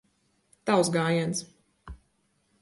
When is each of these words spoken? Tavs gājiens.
Tavs 0.69 0.89
gājiens. 0.95 1.45